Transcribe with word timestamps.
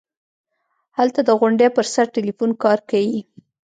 هلته 0.97 1.21
د 1.25 1.29
غونډۍ 1.39 1.69
پر 1.75 1.85
سر 1.93 2.05
ټېلفون 2.15 2.51
کار 2.63 2.79
کيي. 2.91 3.21